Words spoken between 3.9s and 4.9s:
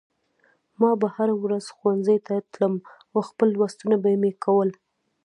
به مې کول